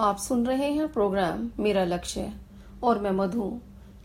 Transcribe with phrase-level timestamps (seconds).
[0.00, 2.32] आप सुन रहे हैं प्रोग्राम मेरा लक्ष्य
[2.82, 3.60] और मैं मधु।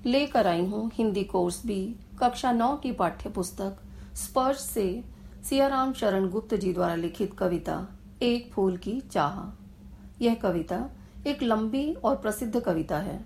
[0.06, 3.78] लेकर आई हूँ हिंदी कोर्स बी कक्षा नौ की पाठ्य पुस्तक
[4.16, 5.04] स्पर्श से
[5.50, 7.88] सियाराम शरण गुप्त जी द्वारा लिखित कविता,
[8.22, 9.64] एक फूल की चाह।
[10.22, 10.90] यह कविता
[11.28, 13.26] एक लंबी और प्रसिद्ध कविता है।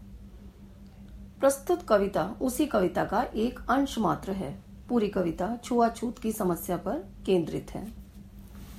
[1.40, 7.06] प्रस्तुत कविता उसी कविता का एक अंश मात्र है। पूरी कविता छुआछूत की समस्या पर
[7.26, 7.86] केंद्रित है।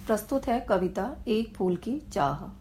[0.06, 2.59] प्रस्तुत है कविता एक फूल की चाह।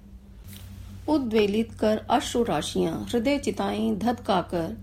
[1.10, 4.78] उद्वेलित कर अश्रु राशियाँ, हृदय चिताएँ धधकाकर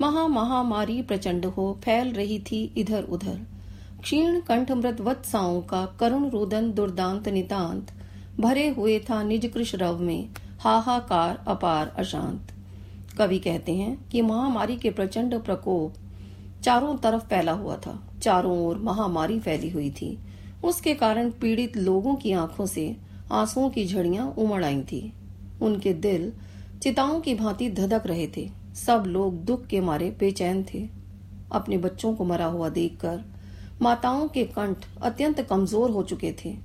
[0.00, 3.38] महा महामारी प्रचंड हो फैल रही थी इधर उधर
[4.02, 7.92] क्षीण कंठ मृत वत्साओं का करुण रोदन दुर्दांत नितांत
[8.40, 10.28] भरे हुए था निज कृष रव में,
[10.60, 12.52] हाहाकार अपार अशांत।
[13.18, 15.94] कवि कहते हैं कि महामारी के प्रचंड प्रकोप
[16.64, 20.18] चारों तरफ़ फैला हुआ था, चारों ओर महामारी फैली हुई थी।
[20.64, 22.96] उसके कारण पीड़ित लोगों की आँखों से
[23.32, 25.12] आंसुओं की झड़ियाँ उमड़ आई थी।
[25.62, 26.32] उनके दिल
[26.82, 30.88] चिताओं की भांति धधक रहे थे। सब लोग दुख के मारे बेचैन थे।
[31.52, 33.20] अपने बच्चों को मरा हुआ देखकर
[33.82, 36.56] माताओं के कंठ अत्यंत कमज़ोर हो चुके थे।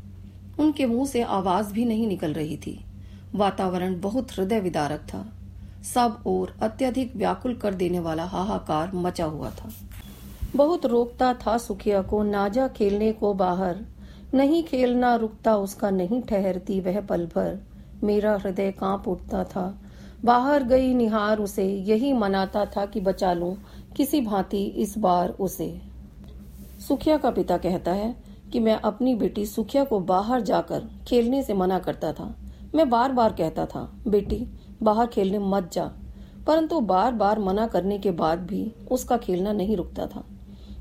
[0.59, 2.79] उनके मुँह से आवाज़ भी नहीं निकल रही थी।
[3.35, 5.25] वातावरण बहुत हृदय विदारक था।
[5.83, 9.71] सब और अत्यधिक व्याकुल कर देने वाला हाहाकार मचा हुआ था।
[10.55, 13.79] बहुत रोकता था सुखिया को नाजा खेलने को बाहर।
[14.33, 17.59] नहीं खेलना रुकता, उसका नहीं ठहरती वह पल भर।
[18.03, 19.81] मेरा हृदय काँप उठता था।
[20.25, 23.57] बाहर गई निहार उसे, यही मनाता था कि बचा लूँ
[23.97, 25.81] किसी भांति इस बार उसे।
[26.87, 28.15] सुखिया का पिता कहता है
[28.51, 32.35] कि मैं अपनी बेटी सुखिया को बाहर जाकर खेलने से मना करता था।
[32.75, 34.47] मैं बार बार कहता था, बेटी,
[34.83, 35.91] बाहर खेलने मत जा।
[36.47, 40.23] परंतु बार बार मना करने के बाद भी उसका खेलना नहीं रुकता था।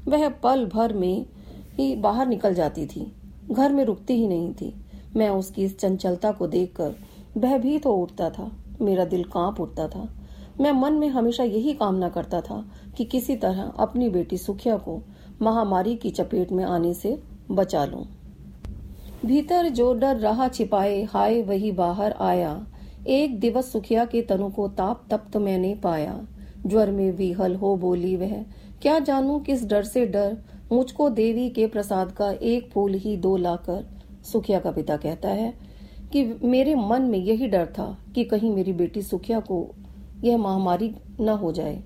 [0.08, 1.26] वह पल भर में
[1.72, 3.12] ही बाहर निकल जाती थी।
[3.50, 4.74] घर में रुकती ही नहीं थी।
[5.16, 6.94] मैं उसकी इस चंचलता को देखकर
[7.38, 10.14] भयभीत हो उठता था। मेरा दिल काँप उठता था।
[10.60, 15.02] मैं मन में हमेशा यही कामना करता था कि किसी तरह अपनी बेटी सुखिया को
[15.42, 18.06] महामारी की चपेट में आने से बचा लूँ।
[19.26, 22.66] भीतर जो डर रहा छिपाए, हाय वही बाहर आया।
[23.06, 26.26] एक दिवस सुखिया के तनु को ताप तप्त मैंने पाया।
[26.66, 28.42] ज्वर में विहल हो बोली वह,
[28.82, 30.38] क्या जानू किस डर से डर?
[30.72, 33.88] मुझको देवी के प्रसाद का एक फूल ही दो लाकर,
[34.24, 35.71] सुखिया का पिता कहता है।
[36.12, 39.70] कि मेरे मन में यही डर था कि कहीं मेरी बेटी सुखिया को
[40.24, 41.82] यह महामारी न हो जाए।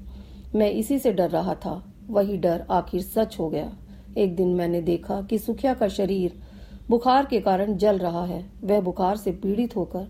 [0.55, 3.73] मैं इसी से डर रहा था। वही डर आखिर सच हो गया।
[4.19, 6.33] एक दिन मैंने देखा कि सुखिया का शरीर
[6.89, 10.07] बुखार के कारण जल रहा है। वह बुखार से पीड़ित होकर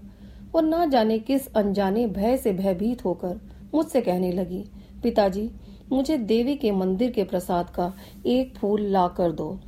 [0.55, 3.41] और न जाने किस अनजाने भय से भयभीत होकर
[3.75, 4.65] मुझसे कहने लगी,
[5.03, 5.51] पिताजी,
[5.93, 7.93] मुझे देवी के मंदिर के प्रसाद का
[8.27, 9.59] एक फूल ला कर दो।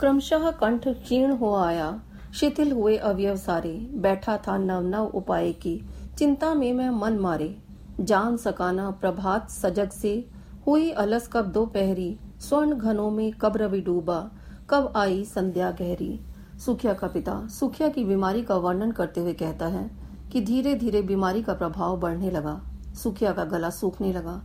[0.00, 2.02] क्रमशः कंठ क्षीण हो आया।
[2.34, 5.84] शिथिल हुए अवयव सारे। बैठा था नव नव उपाय की।
[6.18, 7.56] चिंता में मैं मन मारे।
[8.00, 10.28] जान सकाना प्रभात सजग से।
[10.66, 14.30] हुई अलस कब दो दोपहरी। स्वर्ण घनों में कब रवि डूबा।
[14.70, 16.20] कब आई संध्या गहरी।
[16.66, 19.90] सुखिया का पिता, सुखिया की बीमारी का वर्णन करते हुए कहता है
[20.32, 22.62] कि धीरे धीरे बीमारी का प्रभाव बढ़ने लगा।
[22.94, 24.42] सुखिया का गला सूखने लगा।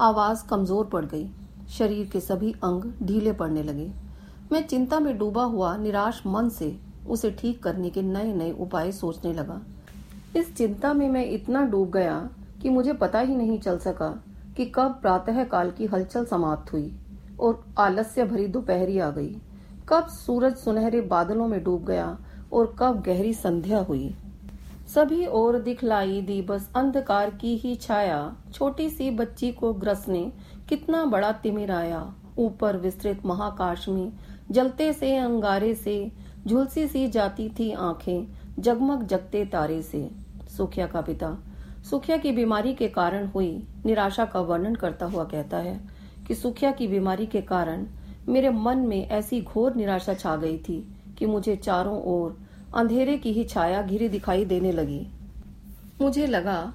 [0.00, 1.30] आवाज़ कमज़ोर पड़ गई।
[1.68, 3.92] शरीर के सभी अंग ढीले पड़ने लगे।
[4.52, 8.92] मैं चिंता में डूबा हुआ, निराश मन से। उसे ठीक करने के नए नए उपाय
[8.92, 9.60] सोचने लगा।
[10.36, 12.18] इस चिंता में मैं इतना डूब गया
[12.62, 14.08] कि मुझे पता ही नहीं चल सका
[14.56, 16.92] कि कब प्रातः काल की हलचल समाप्त हुई
[17.40, 19.36] और आलस्य भरी दोपहरी आ गई।
[19.88, 22.18] कब सूरज सुनहरे बादलों में डूब गया
[22.52, 24.14] और कब गहरी संध्या हुई।
[24.94, 30.32] सभी ओर दिखलाई दी बस अंधकार की ही छाया। छोटी सी बच्ची को ग्रसने
[30.68, 34.12] कितना बड़ा तिमिर आया। ऊपर विस्तृत महाकाश में
[34.50, 36.12] जलते से, अंगारे से
[36.46, 38.26] झुलसी सी जाती थी आँखें
[38.58, 40.08] जगमग जगते तारे से।
[40.56, 41.36] सुखिया का पिता।
[41.90, 45.80] सुखिया की बीमारी के कारण हुई निराशा का वर्णन करता हुआ कहता है
[46.28, 47.86] कि सुखिया की बीमारी के कारण
[48.28, 50.78] मेरे मन में ऐसी घोर निराशा छा गई थी
[51.18, 52.38] कि मुझे चारों ओर
[52.76, 55.06] अंधेरे की ही छाया घिरी दिखाई देने लगी।
[56.00, 56.72] मुझे लगा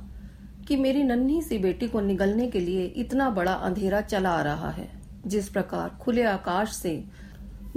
[0.67, 4.69] कि मेरी नन्ही सी बेटी को निगलने के लिए इतना बड़ा अंधेरा चला आ रहा
[4.69, 4.89] है,
[5.27, 7.03] जिस प्रकार खुले आकाश से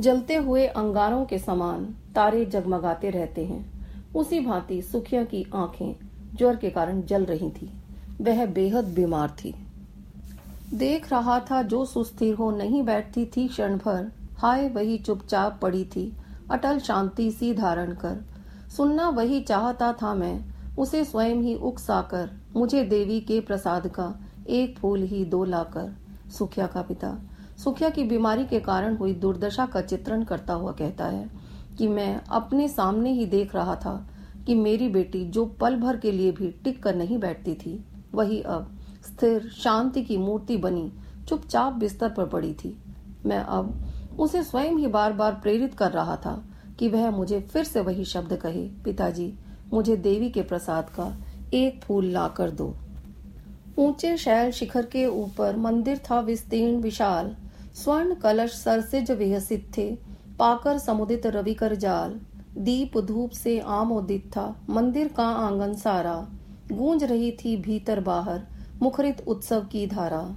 [0.03, 1.85] जलते हुए अंगारों के समान
[2.15, 3.73] तारे जगमगाते रहते हैं।
[4.15, 5.97] उसी भांति सुखिया की आँखें
[6.35, 7.71] ज्वर के कारण जल रही थी।
[8.21, 9.55] वह बेहद बीमार थी।
[10.75, 15.85] देख रहा था जो सुस्थिर हो नहीं बैठती थी क्षण भर। हाय, वही चुपचाप पड़ी
[15.85, 16.17] थी।
[16.51, 18.25] अटल शांति सी धारण कर।
[18.77, 20.45] सुनना वही चाहता था मैं।
[20.79, 25.97] उसे स्वयं ही उकसाकर मुझे देवी के प्रसाद का एक फूल ही दो लाकर
[26.31, 27.19] सुखिया का पिता।
[27.59, 31.31] सुखिया की बीमारी के कारण हुई दुर्दशा का चित्रण करता हुआ कहता है
[31.79, 33.95] कि मैं अपने सामने ही देख रहा था
[34.47, 37.85] कि मेरी बेटी जो पल भर के लिए भी टिक कर नहीं बैठती थी,
[38.15, 40.93] वही अब स्थिर, शांति की मूर्ति बनी,
[41.29, 42.77] चुपचाप बिस्तर पर पड़ी थी।
[43.27, 46.43] मैं अब उसे स्वयं ही बार बार प्रेरित कर रहा था
[46.79, 49.33] कि वह मुझे फिर से वही शब्द कहे, पिताजी,
[49.73, 51.17] मुझे देवी के प्रसाद का
[51.55, 52.75] एक फूल ला कर दो।
[53.79, 57.35] ऊँचे शैल शिखर के ऊपर मंदिर था विस्तीर्ण, विशाल।
[57.75, 59.99] स्वर्ण कलश सरसिज विहसित थे,
[60.39, 62.21] पाकर समुदित रवि कर जाल।
[62.59, 66.29] दीप धूप से आमोदित था, मंदिर का आँगन सारा।
[66.73, 68.43] गूंज रही थी भीतर बाहर,
[68.83, 70.37] मुखरित उत्सव की धारा।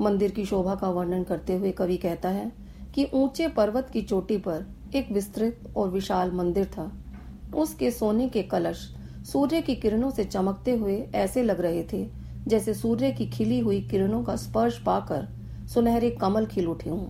[0.00, 2.52] मंदिर की शोभा का वर्णन करते हुए कवि कहता है
[2.94, 6.92] कि ऊँचे पर्वत की चोटी पर एक विस्तृत और विशाल मंदिर था।
[7.54, 8.88] उसके सोने के कलश
[9.32, 12.08] सूर्य की किरणों से चमकते हुए ऐसे लग रहे थे
[12.46, 15.28] जैसे सूर्य की खिली हुई किरणों का स्पर्श पाकर
[15.74, 17.06] सुनहरे कमल खिल उठे हों।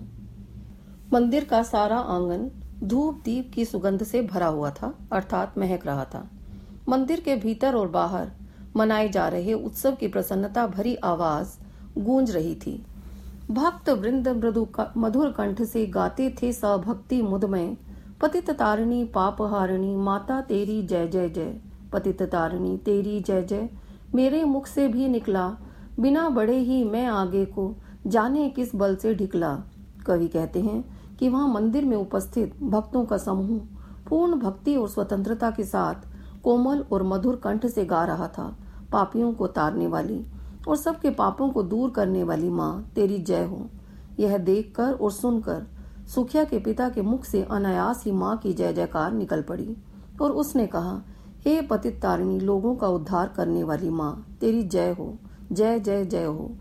[1.13, 2.49] मंदिर का सारा आँगन
[2.83, 6.29] धूप दीप की सुगंध से भरा हुआ था, अर्थात महक रहा था।
[6.89, 8.31] मंदिर के भीतर और बाहर
[8.75, 11.57] मनाए जा रहे उत्सव की प्रसन्नता भरी आवाज़
[11.99, 12.85] गूंज रही थी।
[13.51, 14.67] भक्त वृंद मृदु
[14.97, 17.77] मधुर कंठ से गाते थे सभक्ति मुदमय,
[18.21, 21.59] पतित तारिणी पाप हारिणी, माता तेरी जय जय जय,
[21.93, 23.69] पतित तारिणी तेरी जय जय,
[24.15, 25.57] मेरे मुख से भी निकला,
[25.99, 27.75] बिना बड़े ही मैं आगे को
[28.07, 29.55] जाने किस बल से ढिकला।
[30.05, 30.83] कवि कहते हैं
[31.17, 33.59] कि वहाँ मंदिर में उपस्थित भक्तों का समूह
[34.09, 36.07] पूर्ण भक्ति और स्वतंत्रता के साथ
[36.43, 38.55] कोमल और मधुर कंठ से गा रहा था।
[38.91, 40.25] पापियों को तारने वाली
[40.67, 43.69] और सबके पापों को दूर करने वाली माँ, तेरी जय हो।
[44.19, 45.65] यह देखकर और सुनकर
[46.15, 49.75] सुखिया के पिता के मुख से अनायास ही माँ की जय जयकार निकल पड़ी
[50.21, 51.01] और उसने कहा,
[51.45, 55.17] हे पतित तारिणी, लोगों का उद्धार करने वाली माँ, तेरी जय हो।
[55.51, 56.51] जय जय जय हो।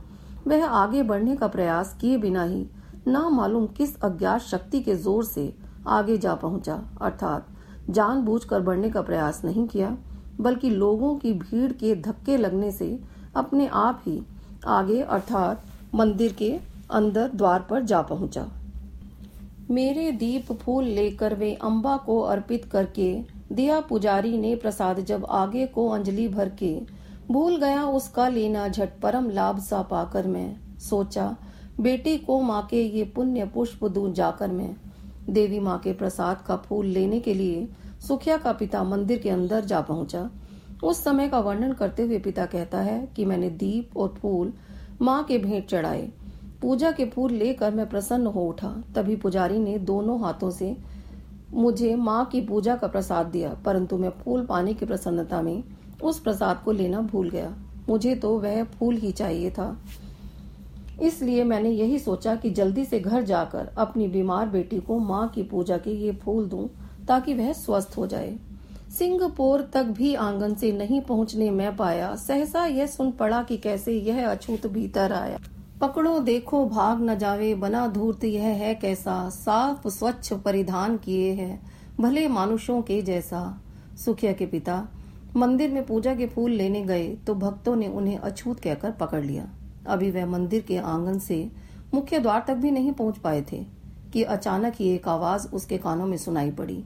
[0.46, 2.66] वह आगे बढ़ने का प्रयास किए बिना ही
[3.08, 5.52] ना मालूम किस अज्ञात शक्ति के ज़ोर से
[5.88, 7.46] आगे जा पहुँचा। अर्थात
[7.90, 9.96] जानबूझकर बढ़ने का प्रयास नहीं किया,
[10.40, 12.98] बल्कि लोगों की भीड़ के धक्के लगने से
[13.36, 14.20] अपने आप ही
[14.68, 16.58] आगे, अर्थात मंदिर के
[16.90, 18.46] अंदर द्वार पर जा पहुँचा।
[19.70, 23.12] मेरे दीप फूल लेकर वे अम्बा को अर्पित करके
[23.52, 26.74] दिया पुजारी ने प्रसाद जब आगे को अंजलि भर के
[27.30, 31.36] भूल गया उसका लेना झट परम लाभ सा पाकर मैं। सोचा,
[31.80, 34.74] बेटी को माँ के ये पुण्य पुष्प दू जाकर मैं।
[35.30, 37.68] देवी माँ के प्रसाद का फूल लेने के लिए
[38.00, 40.30] सुखिया का पिता मंदिर के अंदर जा पहुँचा।
[40.84, 44.52] उस समय का वर्णन करते हुए पिता कहता है कि मैंने दीप और फूल
[45.02, 46.10] माँ के भेंट चढ़ाए।
[46.62, 50.76] पूजा के फूल लेकर मैं प्रसन्न हो उठा। तभी पुजारी ने दोनों हाथों से
[51.52, 55.62] मुझे माँ की पूजा का प्रसाद दिया, परंतु मैं फूल पाने की प्रसन्नता में
[56.02, 57.56] उस प्रसाद को लेना भूल गया।
[57.88, 59.82] मुझे तो वह फूल ही चाहिए था।
[61.02, 65.42] इसलिए मैंने यही सोचा कि जल्दी से घर जाकर अपनी बीमार बेटी को माँ की
[65.42, 66.68] पूजा के ये फूल दूँ,
[67.08, 68.38] ताकि वह स्वस्थ हो जाए।
[68.98, 73.92] सिंहपुर तक भी आँगन से नहीं पहुँचने में पाया। सहसा यह सुन पड़ा कि कैसे
[73.92, 75.38] यह अछूत भीतर आया।
[75.80, 81.60] पकड़ो, देखो, भाग न जावे, बना धूर्त यह है कैसा। साफ़, स्वच्छ परिधान किए है,
[82.00, 83.62] भले मानुषों के जैसा।
[84.04, 84.88] सुखिया के पिता
[85.36, 89.48] मंदिर में पूजा के फूल लेने गए तो भक्तों ने उन्हें अछूत कहकर पकड़ लिया।
[89.86, 91.50] अभी वह मंदिर के आँगन से
[91.94, 93.64] मुख्य द्वार तक भी नहीं पहुँच पाए थे
[94.12, 96.84] कि अचानक ही एक आवाज़ उसके कानों में सुनाई पड़ी।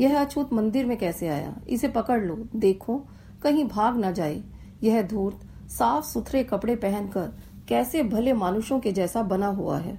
[0.00, 1.56] यह अछूत मंदिर में कैसे आया?
[1.68, 3.04] इसे पकड़ लो, देखो,
[3.42, 4.42] कहीं भाग न जाए।
[4.82, 7.32] यह धूर्त साफ़ सुथरे कपड़े पहनकर
[7.68, 9.98] कैसे भले मानुषों के जैसा बना हुआ है।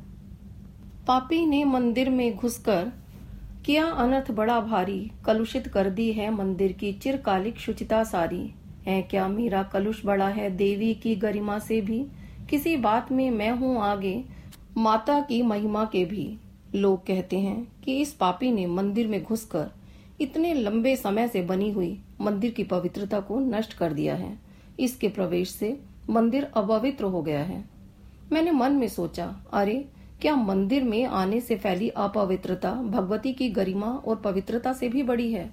[1.07, 2.91] पापी ने मंदिर में घुसकर
[3.65, 8.53] किया अनर्थ बड़ा भारी, कलुषित कर दी है मंदिर की चिरकालिक शुचिता सारी।
[8.85, 12.05] है क्या मेरा कलुष बड़ा है देवी की गरिमा से भी?
[12.49, 14.23] किसी बात में मैं हूँ आगे,
[14.77, 16.37] माता की महिमा के भी।
[16.75, 19.69] लोग कहते हैं कि इस पापी ने मंदिर में घुसकर
[20.21, 24.39] इतने लंबे समय से बनी हुई मंदिर की पवित्रता को नष्ट कर दिया है।
[24.79, 27.63] इसके प्रवेश से मंदिर अपवित्र हो गया है।
[28.31, 29.85] मैंने मन में सोचा, अरे
[30.21, 35.31] क्या मंदिर में आने से फैली अपवित्रता भगवती की गरिमा और पवित्रता से भी बड़ी
[35.33, 35.49] है?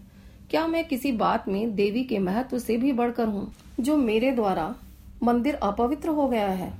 [0.50, 4.74] क्या मैं किसी बात में देवी के महत्व से भी बढ़कर हूँ, जो मेरे द्वारा
[5.22, 6.72] मंदिर अपवित्र हो गया है?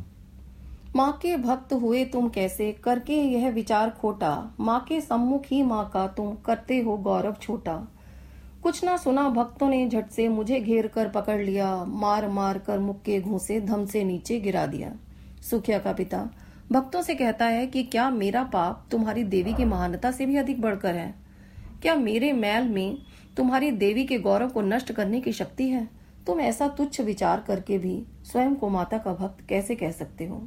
[0.97, 2.71] माँ के भक्त हुए तुम कैसे?
[2.73, 7.77] करके यह विचार खोटा। माँ के सम्मुख ही माँ का तुम करते हो गौरव छोटा।
[8.63, 12.79] कुछ ना सुना भक्तों ने झट से मुझे घेर कर पकड़ लिया। मार मार कर
[12.79, 14.93] मुक्के घूसे धम से नीचे गिरा दिया।
[15.43, 16.29] सुखिया का पिता
[16.73, 20.61] भक्तों से कहता है कि क्या मेरा पाप तुम्हारी देवी की महानता से भी अधिक
[20.61, 21.15] बढ़कर है?
[21.83, 22.99] क्या मेरे मैल में
[23.37, 25.89] तुम्हारी देवी के गौरव को नष्ट करने की शक्ति है?
[26.27, 30.43] तुम ऐसा तुच्छ विचार करके भी स्वयं को माता का भक्त कैसे कह सकते हो?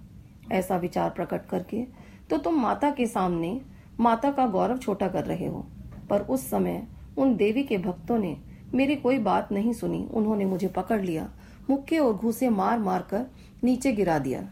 [0.52, 1.84] ऐसा विचार प्रकट करके
[2.30, 3.60] तो तुम माता के सामने
[4.00, 5.66] माता का गौरव छोटा कर रहे हो।
[6.10, 8.38] पर उस समय उन देवी के भक्तों ने
[8.74, 11.30] मेरी कोई बात नहीं सुनी। उन्होंने मुझे पकड़ लिया,
[11.70, 13.26] मुक्के और घूसे मार मार कर
[13.64, 14.48] नीचे गिरा दिया।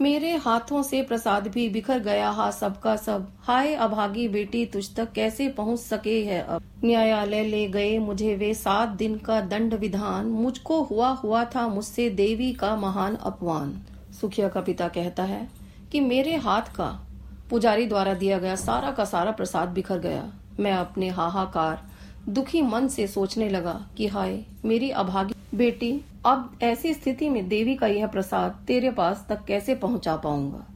[0.00, 5.12] मेरे हाथों से प्रसाद भी बिखर गया। हा, सबका सब। हाय, अभागी बेटी, तुझ तक
[5.12, 6.62] कैसे पहुँच सके है अब?
[6.84, 12.10] न्यायालय ले गए मुझे वे सात दिन का दंड विधान। मुझको हुआ हुआ था मुझसे
[12.10, 13.82] देवी का महान अपमान।
[14.20, 15.48] सुखिया का पिता कहता है
[15.92, 17.06] कि मेरे हाथ का
[17.50, 21.82] पुजारी द्वारा दिया गया सारा का सारा प्रसाद बिखर गया। मैं अपने हाहाकार,
[22.28, 27.74] दुखी मन से सोचने लगा कि हाय, मेरी अभागी बेटी अब ऐसी स्थिति में देवी
[27.74, 30.66] का यह प्रसाद तेरे पास तक कैसे पहुँचा पाऊँगा?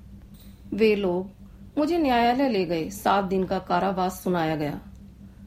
[0.75, 4.80] वे लोग मुझे न्यायालय ले गए। सात दिन का कारावास सुनाया गया,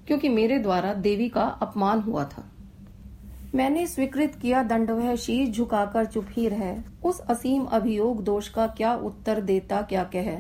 [0.07, 2.43] क्योंकि मेरे द्वारा देवी का अपमान हुआ था।
[3.55, 8.67] मैंने स्वीकृत किया दंड, वह शीश झुकाकर चुप ही रहे। उस असीम अभियोग दोष का
[8.67, 10.31] क्या उत्तर देता, क्या कह?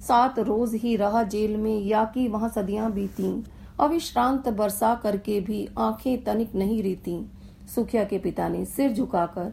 [0.00, 3.44] सात रोज ही रहा जेल में, या कि वहाँ सदियाँ बीती।
[3.80, 7.18] अविश्रांत बरसा करके भी आँखें तनिक नहीं रीती।
[7.68, 9.52] सुखिया के पिता ने सिर झुकाकर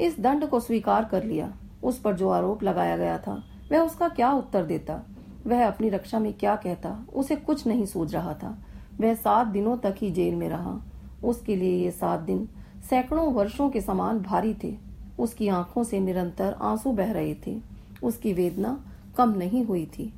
[0.00, 1.52] इस दंड को स्वीकार कर लिया।
[1.82, 5.02] उस पर जो आरोप लगाया गया था, वह उसका क्या उत्तर देता?
[5.46, 7.06] वह अपनी रक्षा में क्या कहता?
[7.14, 8.58] उसे कुछ नहीं सूझ रहा था।
[9.00, 10.80] वह सात दिनों तक ही जेल में रहा।
[11.24, 12.48] उसके लिए ये सात दिन
[12.90, 14.76] सैकड़ों वर्षों के समान भारी थे।
[15.18, 17.60] उसकी आँखों से निरंतर आँसू बह रहे थे।
[18.02, 18.84] उसकी वेदना
[19.16, 20.14] कम नहीं हुई थी।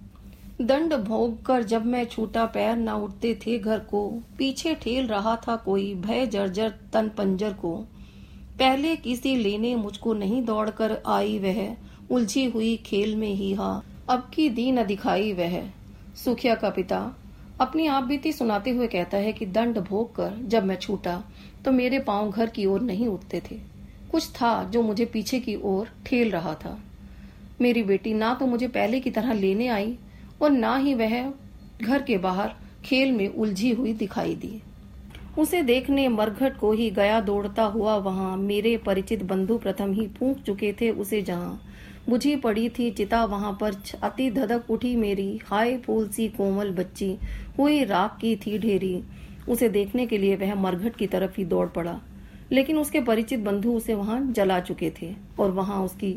[0.61, 4.09] दंड भोग कर जब मैं छूटा पैर न उठते थे घर को,
[4.39, 7.75] पीछे ठेल रहा था कोई भय जर्जर तन पंजर को।
[8.59, 11.77] पहले किसी लेने मुझको नहीं दौड़कर आई वह,
[12.11, 15.61] उलझी हुई खेल में ही हा, अब की दी न दिखाई वह।
[16.15, 17.01] सुखिया का पिता,
[17.61, 21.23] अपनी आप बीती सुनाते हुए कहता है कि दंड भोग कर जब मैं छूटा
[21.65, 23.59] तो मेरे पाँव घर की ओर नहीं उठते थे।
[24.13, 26.79] कुछ था जो मुझे पीछे की ओर ठेल रहा था।
[27.61, 29.97] मेरी बेटी ना तो मुझे पहले की तरह लेने आई
[30.43, 31.21] और ना ही वह
[31.83, 34.61] घर के बाहर खेल में उलझी हुई दिखाई दी।
[35.39, 40.43] उसे देखने मरघट को ही गया दौड़ता हुआ वहाँ मेरे परिचित बंधु प्रथम ही फूंक
[40.43, 41.61] चुके थे उसे जहाँ।
[42.09, 47.17] बुझी पड़ी थी चिता वहाँ पर अति धधक उठी मेरी, हाय फूल सी कोमल बच्ची,
[47.59, 49.03] हुई राख की थी ढेरी।
[49.49, 51.99] उसे देखने के लिए वह मरघट की तरफ़ ही दौड़ पड़ा,
[52.53, 56.13] लेकिन उसके परिचित बंधु उसे वहाँ जला चुके थे, और वहाँ उसकी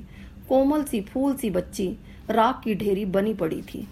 [0.50, 1.88] कोमल सी फूल सी बच्ची,
[2.30, 3.88] राख की ढेरी बनी पड़ी थी।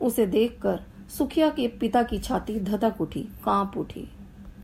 [0.00, 0.80] उसे देखकर
[1.18, 4.08] सुखिया के पिता की छाती धधक उठी काँप उठी।